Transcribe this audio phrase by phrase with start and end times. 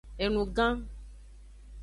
[0.23, 0.77] Enu gan.